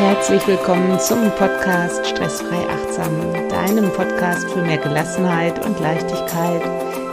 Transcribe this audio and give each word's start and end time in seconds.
Herzlich 0.00 0.46
willkommen 0.46 0.98
zum 0.98 1.30
Podcast 1.32 2.06
Stressfrei 2.06 2.66
Achtsam, 2.70 3.10
deinem 3.50 3.92
Podcast 3.92 4.50
für 4.50 4.62
mehr 4.62 4.78
Gelassenheit 4.78 5.62
und 5.66 5.78
Leichtigkeit 5.78 6.62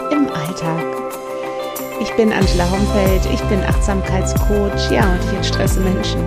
im 0.10 0.30
Alltag. 0.30 0.86
Ich 2.00 2.10
bin 2.16 2.32
Angela 2.32 2.72
Homfeld, 2.72 3.26
ich 3.34 3.42
bin 3.50 3.62
Achtsamkeitscoach, 3.62 4.90
ja, 4.90 5.04
und 5.12 5.20
ich 5.26 5.34
entstresse 5.34 5.82
Menschen. 5.82 6.22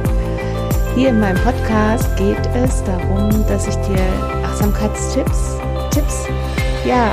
Hier 0.94 1.08
in 1.08 1.20
meinem 1.20 1.42
Podcast 1.42 2.14
geht 2.18 2.46
es 2.54 2.84
darum, 2.84 3.30
dass 3.48 3.66
ich 3.66 3.76
dir 3.76 4.44
Achtsamkeitstipps, 4.44 5.56
Tipps, 5.92 6.26
ja, 6.84 7.10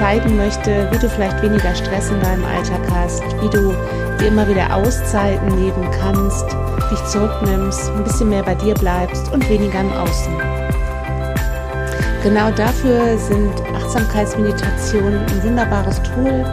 zeigen 0.00 0.38
möchte, 0.38 0.88
wie 0.90 0.98
du 0.98 1.10
vielleicht 1.10 1.42
weniger 1.42 1.74
Stress 1.74 2.08
in 2.08 2.18
deinem 2.22 2.42
Alltag 2.46 2.80
hast, 2.90 3.22
wie 3.42 3.50
du 3.50 3.74
dir 4.18 4.28
immer 4.28 4.48
wieder 4.48 4.74
Auszeiten 4.74 5.48
nehmen 5.48 5.90
kannst, 6.00 6.46
dich 6.90 7.04
zurücknimmst, 7.04 7.90
ein 7.90 8.04
bisschen 8.04 8.30
mehr 8.30 8.42
bei 8.42 8.54
dir 8.54 8.72
bleibst 8.72 9.30
und 9.30 9.46
weniger 9.50 9.80
im 9.80 9.92
Außen. 9.92 10.32
Genau 12.22 12.50
dafür 12.50 13.18
sind 13.18 13.52
Achtsamkeitsmeditationen 13.76 15.20
ein 15.20 15.42
wunderbares 15.42 16.00
Tool. 16.02 16.46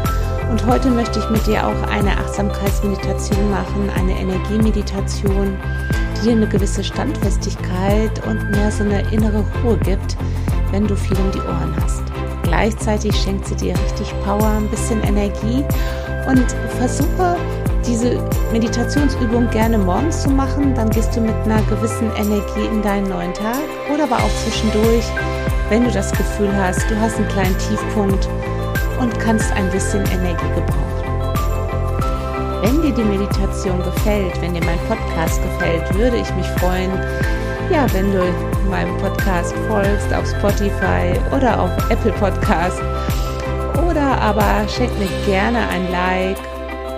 Und 0.51 0.65
heute 0.65 0.89
möchte 0.89 1.19
ich 1.19 1.29
mit 1.29 1.47
dir 1.47 1.65
auch 1.65 1.89
eine 1.89 2.17
Achtsamkeitsmeditation 2.17 3.49
machen, 3.49 3.89
eine 3.95 4.19
Energiemeditation, 4.19 5.55
die 6.17 6.25
dir 6.25 6.31
eine 6.33 6.47
gewisse 6.49 6.83
Standfestigkeit 6.83 8.27
und 8.27 8.51
mehr 8.51 8.71
so 8.71 8.83
eine 8.83 9.09
innere 9.13 9.41
Ruhe 9.63 9.77
gibt, 9.77 10.17
wenn 10.71 10.85
du 10.85 10.97
viel 10.97 11.17
um 11.17 11.31
die 11.31 11.39
Ohren 11.39 11.73
hast. 11.81 12.16
Gleichzeitig 12.47 13.15
schenkt 13.15 13.45
sie 13.45 13.55
dir 13.55 13.73
richtig 13.73 14.13
Power, 14.23 14.47
ein 14.47 14.69
bisschen 14.69 15.03
Energie 15.03 15.63
und 16.27 16.45
versuche 16.77 17.35
diese 17.85 18.19
Meditationsübung 18.51 19.49
gerne 19.49 19.77
morgens 19.77 20.23
zu 20.23 20.29
machen, 20.29 20.73
dann 20.73 20.89
gehst 20.89 21.15
du 21.15 21.21
mit 21.21 21.35
einer 21.45 21.61
gewissen 21.63 22.09
Energie 22.17 22.65
in 22.71 22.81
deinen 22.81 23.09
neuen 23.09 23.33
Tag 23.33 23.61
oder 23.93 24.03
aber 24.03 24.17
auch 24.17 24.43
zwischendurch, 24.43 25.05
wenn 25.69 25.83
du 25.83 25.91
das 25.91 26.11
Gefühl 26.11 26.49
hast, 26.55 26.89
du 26.89 26.99
hast 26.99 27.17
einen 27.17 27.27
kleinen 27.27 27.57
Tiefpunkt 27.57 28.27
und 28.99 29.17
kannst 29.19 29.51
ein 29.53 29.69
bisschen 29.71 30.05
Energie 30.05 30.47
gebrauchen. 30.55 30.87
Wenn 32.61 32.81
dir 32.81 32.93
die 32.93 33.03
Meditation 33.03 33.81
gefällt, 33.83 34.41
wenn 34.41 34.53
dir 34.53 34.63
mein 34.65 34.79
Podcast 34.87 35.41
gefällt, 35.41 35.93
würde 35.95 36.17
ich 36.17 36.33
mich 36.35 36.47
freuen, 36.59 36.91
ja, 37.69 37.85
wenn 37.93 38.11
du 38.11 38.23
meinem 38.69 38.97
Podcast 38.97 39.53
folgst 39.67 40.13
auf 40.13 40.25
Spotify 40.27 41.13
oder 41.35 41.59
auf 41.59 41.71
Apple 41.89 42.13
Podcast 42.13 42.81
oder 43.87 44.21
aber 44.21 44.67
schenk 44.67 44.91
mir 44.99 45.09
gerne 45.25 45.67
ein 45.69 45.91
Like 45.91 46.37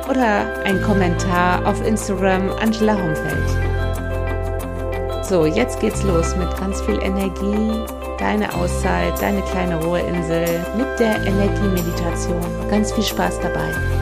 oder 0.09 0.63
ein 0.63 0.81
Kommentar 0.81 1.65
auf 1.65 1.85
Instagram 1.85 2.49
Angela 2.61 2.95
Homfeld. 2.95 3.69
So, 5.23 5.45
jetzt 5.45 5.79
geht's 5.79 6.03
los 6.03 6.35
mit 6.35 6.55
ganz 6.59 6.81
viel 6.81 6.99
Energie, 7.03 7.85
deine 8.17 8.51
Auszeit, 8.53 9.21
deine 9.21 9.41
kleine 9.43 9.79
Ruheinsel 9.83 10.65
mit 10.75 10.99
der 10.99 11.17
Energiemeditation. 11.25 12.41
Ganz 12.69 12.91
viel 12.91 13.03
Spaß 13.03 13.39
dabei. 13.39 13.98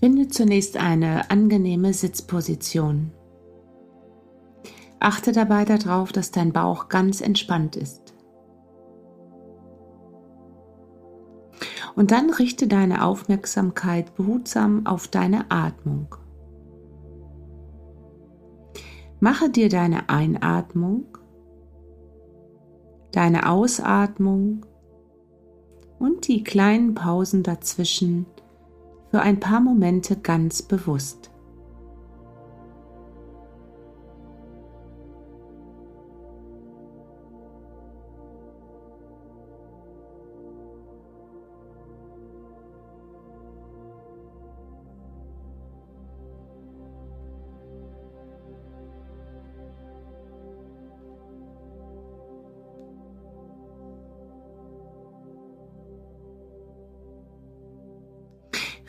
Finde 0.00 0.28
zunächst 0.28 0.76
eine 0.76 1.28
angenehme 1.30 1.92
Sitzposition. 1.92 3.10
Achte 5.00 5.32
dabei 5.32 5.64
darauf, 5.64 6.12
dass 6.12 6.30
dein 6.30 6.52
Bauch 6.52 6.88
ganz 6.88 7.20
entspannt 7.20 7.74
ist. 7.74 8.14
Und 11.96 12.12
dann 12.12 12.30
richte 12.30 12.68
deine 12.68 13.04
Aufmerksamkeit 13.04 14.14
behutsam 14.14 14.86
auf 14.86 15.08
deine 15.08 15.50
Atmung. 15.50 16.14
Mache 19.18 19.50
dir 19.50 19.68
deine 19.68 20.08
Einatmung, 20.08 21.18
deine 23.10 23.48
Ausatmung 23.48 24.64
und 25.98 26.28
die 26.28 26.44
kleinen 26.44 26.94
Pausen 26.94 27.42
dazwischen 27.42 28.26
für 29.10 29.20
ein 29.20 29.40
paar 29.40 29.60
Momente 29.60 30.16
ganz 30.16 30.62
bewusst. 30.62 31.30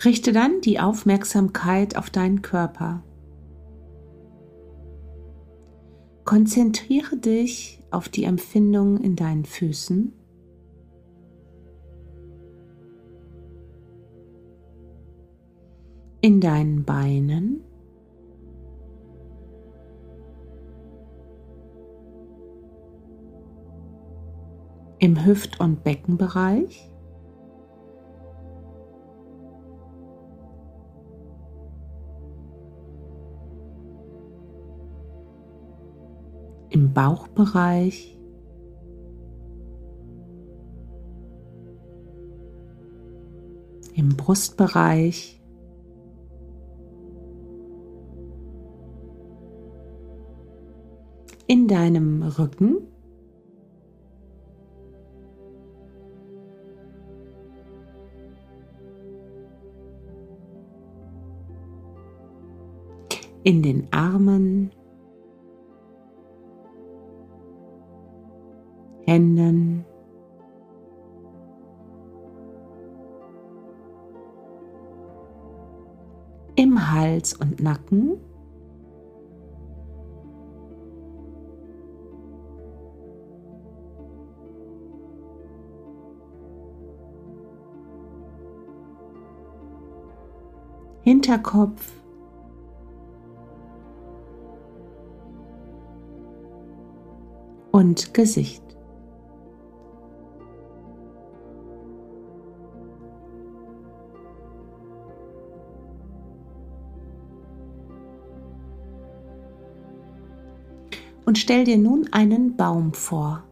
Richte 0.06 0.32
dann 0.32 0.62
die 0.62 0.80
Aufmerksamkeit 0.80 1.98
auf 1.98 2.10
deinen 2.10 2.42
Körper. 2.42 3.04
Konzentriere 6.24 7.18
dich 7.18 7.84
auf 7.92 8.08
die 8.08 8.24
Empfindung 8.24 8.98
in 9.02 9.16
deinen 9.18 9.44
Füßen. 9.44 10.14
In 16.22 16.40
deinen 16.40 16.86
Beinen. 16.86 17.62
Im 25.00 25.26
Hüft- 25.26 25.60
und 25.60 25.84
Beckenbereich. 25.84 26.89
Im 36.70 36.94
Bauchbereich, 36.94 38.18
im 43.96 44.10
Brustbereich, 44.16 45.42
in 51.48 51.68
deinem 51.68 52.24
Rücken. 52.24 52.78
in 63.44 63.64
den 63.64 63.88
Armen, 63.92 64.72
Händen, 69.10 69.86
im 76.56 76.92
Hals 76.92 77.34
und 77.34 77.60
Nacken. 77.60 78.20
Hinterkopf, 91.02 91.94
und 97.72 98.14
Gesicht. 98.14 98.69
Und 111.30 111.38
stell 111.38 111.64
dir 111.64 111.78
nun 111.78 112.12
einen 112.12 112.56
Baum 112.56 112.92
vor, 112.92 113.44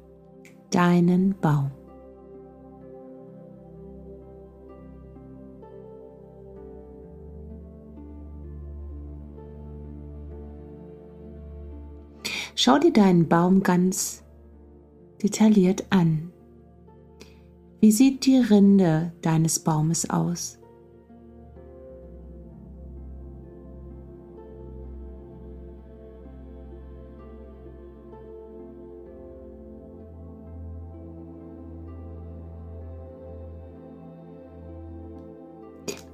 deinen 0.71 1.35
Baum. 1.39 1.69
Schau 12.55 12.79
dir 12.79 12.91
deinen 12.91 13.27
Baum 13.27 13.61
ganz 13.61 14.23
detailliert 15.21 15.85
an. 15.91 16.33
Wie 17.79 17.91
sieht 17.91 18.25
die 18.25 18.37
Rinde 18.37 19.13
deines 19.21 19.59
Baumes 19.59 20.09
aus? 20.09 20.56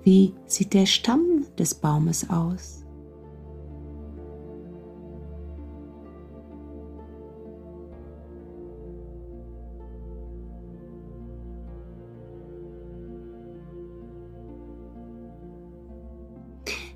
Wie 0.04 0.34
sieht 0.48 0.74
der 0.74 0.86
Stamm 0.86 1.46
des 1.58 1.74
Baumes 1.74 2.30
aus? 2.30 2.84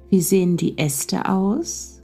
Wie 0.10 0.22
sehen 0.22 0.58
die 0.58 0.78
Äste 0.78 1.30
aus? 1.30 2.02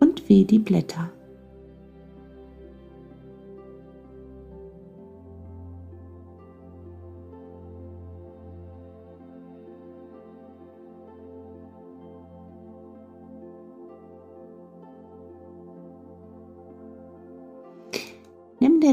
Und 0.00 0.28
wie 0.28 0.44
die 0.44 0.58
Blätter? 0.58 1.10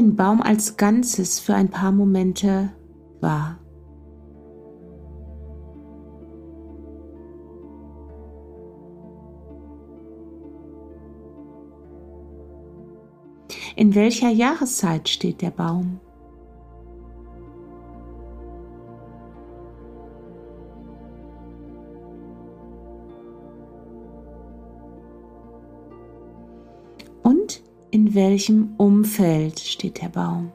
Den 0.00 0.16
Baum 0.16 0.40
als 0.40 0.78
Ganzes 0.78 1.40
für 1.40 1.54
ein 1.54 1.68
paar 1.68 1.92
Momente 1.92 2.70
wahr. 3.20 3.58
In 13.76 13.94
welcher 13.94 14.30
Jahreszeit 14.30 15.08
steht 15.08 15.42
der 15.42 15.50
Baum? 15.50 16.00
In 28.10 28.16
welchem 28.16 28.74
Umfeld 28.76 29.60
steht 29.60 30.02
der 30.02 30.08
Baum. 30.08 30.50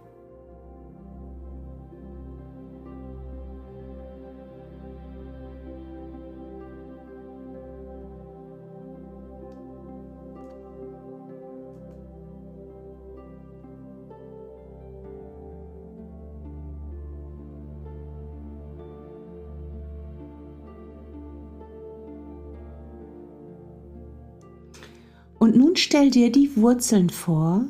Nun 25.65 25.75
stell 25.75 26.11
dir 26.11 26.31
die 26.31 26.55
Wurzeln 26.55 27.09
vor, 27.09 27.65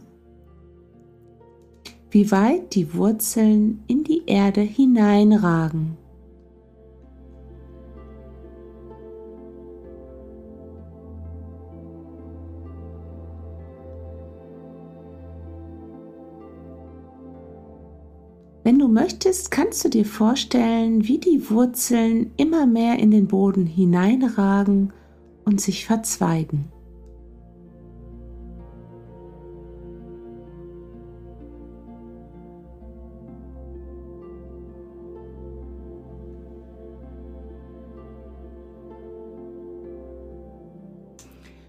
wie 2.11 2.29
weit 2.29 2.75
die 2.75 2.93
Wurzeln 2.93 3.85
in 3.87 4.03
die 4.03 4.23
Erde 4.25 4.59
hineinragen. 4.59 5.97
Wenn 18.65 18.77
du 18.77 18.89
möchtest, 18.89 19.51
kannst 19.51 19.85
du 19.85 19.89
dir 19.89 20.05
vorstellen, 20.05 21.07
wie 21.07 21.19
die 21.19 21.49
Wurzeln 21.49 22.31
immer 22.35 22.65
mehr 22.65 22.99
in 22.99 23.11
den 23.11 23.27
Boden 23.27 23.65
hineinragen 23.65 24.91
und 25.45 25.61
sich 25.61 25.85
verzweigen. 25.85 26.74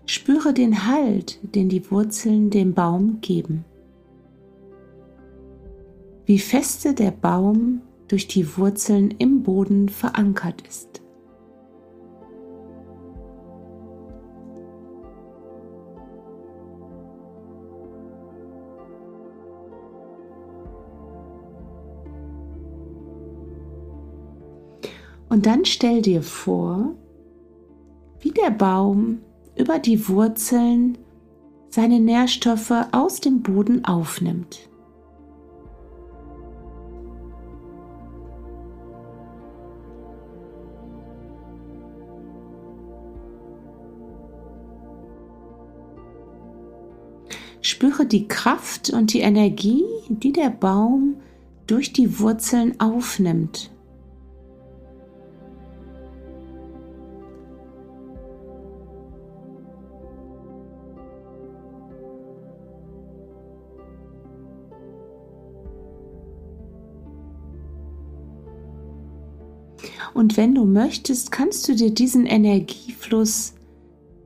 Spüre 0.07 0.55
den 0.55 0.87
Halt, 0.87 1.41
den 1.55 1.69
die 1.69 1.91
Wurzeln 1.91 2.51
dem 2.51 2.75
Baum 2.75 3.21
geben. 3.21 3.65
Wie 6.25 6.39
feste 6.39 6.95
der 6.95 7.11
Baum 7.11 7.83
durch 8.09 8.29
die 8.29 8.57
Wurzeln 8.57 9.13
im 9.19 9.43
Boden 9.43 9.89
verankert 9.89 10.63
ist. 10.67 11.03
Und 25.29 25.47
dann 25.47 25.65
stell 25.65 26.01
dir 26.01 26.23
vor, 26.23 26.95
wie 28.21 28.31
der 28.31 28.51
Baum 28.51 29.19
über 29.57 29.79
die 29.79 30.09
Wurzeln 30.09 30.99
seine 31.71 32.01
Nährstoffe 32.01 32.73
aus 32.93 33.21
dem 33.21 33.43
Boden 33.43 33.85
aufnimmt. 33.85 34.69
Spüre 47.63 48.07
die 48.07 48.29
Kraft 48.29 48.91
und 48.91 49.13
die 49.13 49.21
Energie, 49.21 49.85
die 50.09 50.33
der 50.33 50.51
Baum 50.51 51.17
durch 51.67 51.93
die 51.93 52.21
Wurzeln 52.21 52.79
aufnimmt 52.81 53.71
Und 70.17 70.39
wenn 70.39 70.55
du 70.55 70.65
möchtest, 70.65 71.31
kannst 71.31 71.69
du 71.69 71.75
dir 71.75 71.91
diesen 71.91 72.25
Energiefluss 72.25 73.53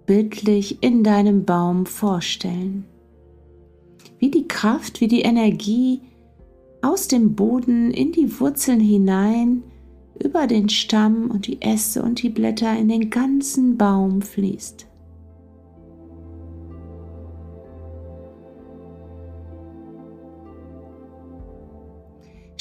bildlich 0.06 0.84
in 0.84 1.02
deinem 1.02 1.44
Baum 1.44 1.84
vorstellen. 1.84 2.84
Wie 4.20 4.30
die 4.30 4.46
Kraft, 4.46 5.00
wie 5.00 5.08
die 5.08 5.22
Energie 5.22 6.00
aus 6.80 7.08
dem 7.08 7.34
Boden 7.34 7.90
in 7.90 8.12
die 8.12 8.38
Wurzeln 8.38 8.78
hinein, 8.78 9.64
über 10.22 10.46
den 10.46 10.68
Stamm 10.68 11.28
und 11.28 11.48
die 11.48 11.60
Äste 11.60 12.04
und 12.04 12.22
die 12.22 12.28
Blätter 12.28 12.78
in 12.78 12.88
den 12.88 13.10
ganzen 13.10 13.76
Baum 13.76 14.22
fließt. 14.22 14.86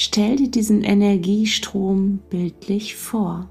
Stell 0.02 0.38
dir 0.38 0.50
diesen 0.50 0.82
Energiestrom 0.86 2.20
bildlich 2.30 2.96
vor. 2.96 3.50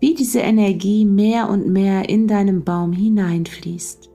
Wie 0.00 0.12
diese 0.12 0.40
Energie 0.40 1.06
mehr 1.06 1.48
und 1.48 1.66
mehr 1.66 2.10
in 2.10 2.28
deinem 2.28 2.62
Baum 2.62 2.92
hineinfließt. 2.92 4.10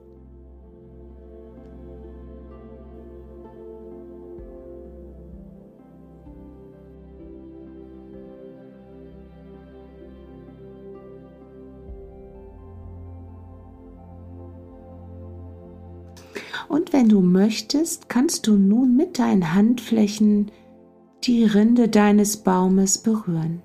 Und 16.70 16.94
wenn 16.94 17.10
du 17.10 17.22
möchtest, 17.22 18.10
kannst 18.10 18.46
du 18.46 18.56
nun 18.56 18.96
mit 18.96 19.18
deinen 19.18 19.56
Handflächen 19.56 20.52
die 21.24 21.44
Rinde 21.44 21.90
deines 21.90 22.38
Baumes 22.38 23.00
berühren. 23.00 23.64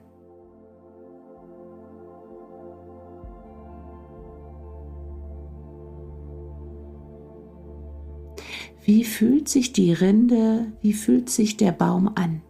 Wie 8.82 9.04
fühlt 9.04 9.48
sich 9.48 9.72
die 9.72 9.92
Rinde, 9.92 10.72
wie 10.80 10.94
fühlt 10.94 11.30
sich 11.30 11.56
der 11.58 11.72
Baum 11.72 12.10
an? 12.14 12.42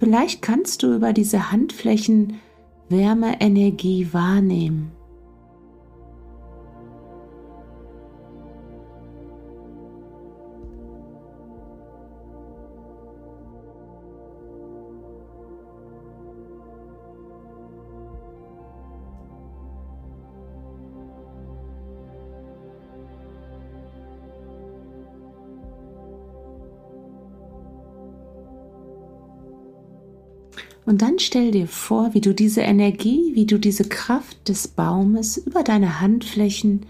Vielleicht 0.00 0.42
kannst 0.42 0.82
du 0.82 0.94
über 0.94 1.12
diese 1.12 1.50
Handflächen 1.50 2.40
Wärmeenergie 2.88 4.12
wahrnehmen. 4.12 4.92
Und 30.86 31.00
dann 31.00 31.18
stell 31.18 31.50
dir 31.50 31.66
vor, 31.66 32.12
wie 32.12 32.20
du 32.20 32.34
diese 32.34 32.60
Energie, 32.60 33.32
wie 33.34 33.46
du 33.46 33.58
diese 33.58 33.84
Kraft 33.84 34.48
des 34.48 34.68
Baumes 34.68 35.38
über 35.38 35.62
deine 35.62 36.00
Handflächen 36.00 36.84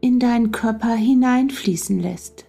in 0.00 0.18
deinen 0.18 0.50
Körper 0.50 0.94
hineinfließen 0.94 2.00
lässt. 2.00 2.46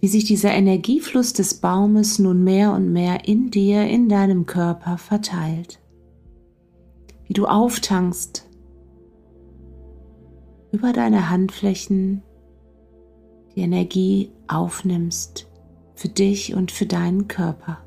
Wie 0.00 0.08
sich 0.08 0.24
dieser 0.24 0.52
Energiefluss 0.52 1.32
des 1.32 1.54
Baumes 1.54 2.18
nun 2.18 2.44
mehr 2.44 2.72
und 2.72 2.92
mehr 2.92 3.26
in 3.26 3.50
dir, 3.50 3.84
in 3.84 4.08
deinem 4.08 4.46
Körper 4.46 4.98
verteilt. 4.98 5.80
Wie 7.26 7.34
du 7.34 7.46
auftankst 7.46 8.48
über 10.70 10.92
deine 10.92 11.28
Handflächen, 11.28 12.22
die 13.54 13.60
Energie 13.62 14.30
aufnimmst 14.46 15.48
für 15.94 16.08
dich 16.08 16.54
und 16.54 16.70
für 16.70 16.86
deinen 16.86 17.26
Körper. 17.26 17.85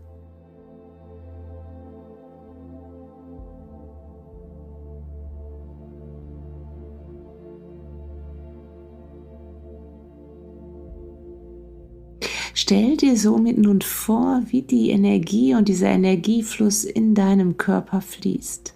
Stell 12.69 12.97
dir 12.97 13.17
somit 13.17 13.57
nun 13.57 13.81
vor, 13.81 14.43
wie 14.49 14.61
die 14.61 14.91
Energie 14.91 15.55
und 15.55 15.67
dieser 15.67 15.87
Energiefluss 15.87 16.83
in 16.83 17.15
deinem 17.15 17.57
Körper 17.57 17.99
fließt. 17.99 18.75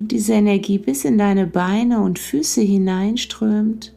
Und 0.00 0.12
diese 0.12 0.32
Energie 0.32 0.78
bis 0.78 1.04
in 1.04 1.18
deine 1.18 1.46
Beine 1.46 2.00
und 2.00 2.18
Füße 2.18 2.62
hineinströmt, 2.62 3.94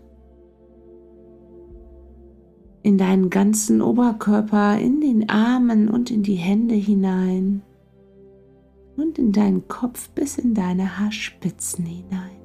in 2.83 2.97
deinen 2.97 3.29
ganzen 3.29 3.81
Oberkörper, 3.81 4.77
in 4.79 4.99
den 4.99 5.29
Armen 5.29 5.87
und 5.87 6.11
in 6.11 6.21
die 6.21 6.35
Hände 6.35 6.75
hinein 6.75 7.61
und 8.97 9.17
in 9.17 9.31
deinen 9.31 9.69
Kopf 9.69 10.09
bis 10.09 10.37
in 10.37 10.55
deine 10.55 10.99
Haarspitzen 10.99 11.85
hinein. 11.85 12.40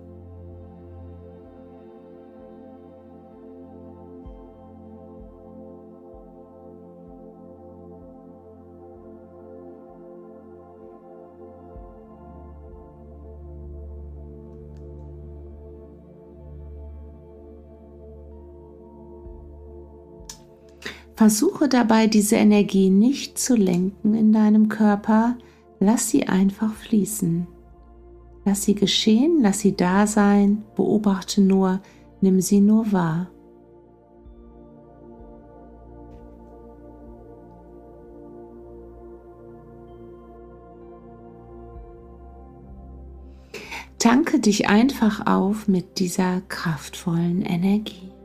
Versuche 21.17 21.67
dabei, 21.67 22.09
diese 22.09 22.37
Energie 22.37 22.91
nicht 22.91 23.39
zu 23.39 23.57
lenken 23.57 24.13
in 24.15 24.35
deinem 24.35 24.69
Körper, 24.69 25.39
lass 25.81 26.11
sie 26.11 26.29
einfach 26.29 26.75
fließen. 26.75 27.47
Lass 28.45 28.65
sie 28.65 28.75
geschehen, 28.75 29.39
lass 29.41 29.61
sie 29.61 29.75
da 29.75 30.07
sein, 30.07 30.63
beobachte 30.77 31.41
nur, 31.41 31.81
nimm 32.21 32.43
sie 32.43 32.61
nur 32.61 32.93
wahr. 32.93 33.31
Tanke 43.99 44.39
dich 44.39 44.69
einfach 44.69 45.27
auf 45.27 45.67
mit 45.67 45.99
dieser 45.99 46.43
kraftvollen 46.43 47.41
Energie. 47.41 48.16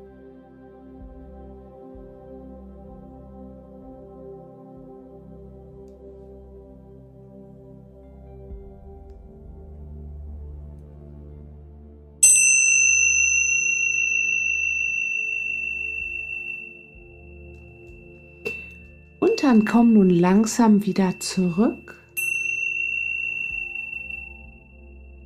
Dann 19.51 19.65
komm 19.65 19.91
nun 19.91 20.09
langsam 20.09 20.85
wieder 20.85 21.19
zurück. 21.19 21.99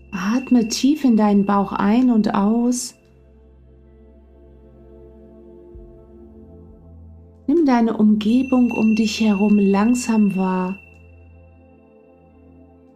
Atme 0.10 0.67
tief 0.67 1.05
in 1.05 1.15
deinen 1.15 1.46
Bauch 1.46 1.72
ein 1.72 2.10
und 2.10 2.34
aus. 2.34 2.96
Nimm 7.46 7.67
deine 7.67 7.98
Umgebung 7.98 8.72
um 8.72 8.96
dich 8.96 9.22
herum 9.22 9.60
langsam 9.60 10.36
wahr. 10.36 10.75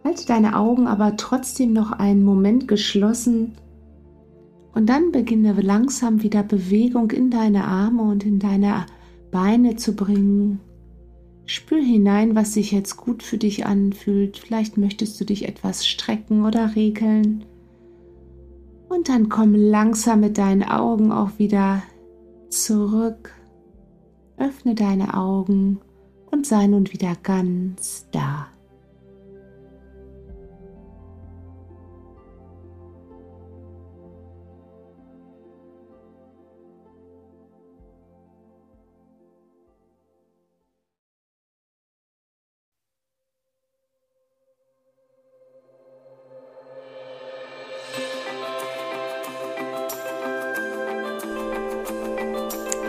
Halte 0.02 0.26
deine 0.26 0.56
Augen 0.56 0.88
aber 0.88 1.16
trotzdem 1.16 1.72
noch 1.72 1.92
einen 1.92 2.24
Moment 2.24 2.66
geschlossen 2.66 3.52
und 4.74 4.88
dann 4.88 5.12
beginne 5.12 5.52
langsam 5.52 6.24
wieder 6.24 6.42
Bewegung 6.42 7.12
in 7.12 7.30
deine 7.30 7.66
Arme 7.66 8.02
und 8.02 8.26
in 8.26 8.40
deine 8.40 8.84
Beine 9.30 9.76
zu 9.76 9.94
bringen. 9.94 10.58
Spür 11.46 11.82
hinein, 11.82 12.36
was 12.36 12.54
sich 12.54 12.70
jetzt 12.72 12.96
gut 12.96 13.22
für 13.22 13.38
dich 13.38 13.66
anfühlt. 13.66 14.38
Vielleicht 14.38 14.76
möchtest 14.76 15.20
du 15.20 15.24
dich 15.24 15.48
etwas 15.48 15.86
strecken 15.86 16.44
oder 16.44 16.76
regeln. 16.76 17.44
Und 18.88 19.08
dann 19.08 19.28
komm 19.28 19.54
langsam 19.54 20.20
mit 20.20 20.38
deinen 20.38 20.62
Augen 20.62 21.12
auch 21.12 21.38
wieder 21.38 21.82
zurück. 22.48 23.32
Öffne 24.36 24.74
deine 24.74 25.14
Augen 25.14 25.80
und 26.30 26.46
sei 26.46 26.66
nun 26.66 26.92
wieder 26.92 27.14
ganz 27.22 28.06
da. 28.10 28.48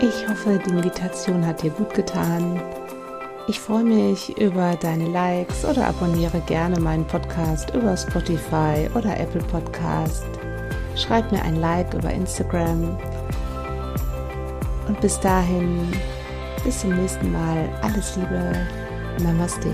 Ich 0.02 0.28
hoffe, 0.28 0.58
die 0.58 0.72
Meditation 0.72 1.46
hat 1.46 1.62
dir 1.62 1.70
gut 1.70 1.94
getan. 1.94 2.60
Ich 3.46 3.60
freue 3.60 3.84
mich 3.84 4.36
über 4.36 4.74
deine 4.74 5.08
Likes 5.08 5.64
oder 5.64 5.86
abonniere 5.86 6.40
gerne 6.40 6.80
meinen 6.80 7.06
Podcast 7.06 7.72
über 7.72 7.96
Spotify 7.96 8.90
oder 8.96 9.16
Apple 9.16 9.44
Podcast. 9.44 10.26
Schreib 10.96 11.30
mir 11.30 11.40
ein 11.42 11.54
Like 11.54 11.94
über 11.94 12.10
Instagram. 12.10 12.98
Und 14.88 15.00
bis 15.00 15.20
dahin, 15.20 15.92
bis 16.64 16.80
zum 16.80 16.96
nächsten 16.96 17.30
Mal. 17.30 17.68
Alles 17.82 18.16
Liebe. 18.16 18.66
Namaste. 19.22 19.72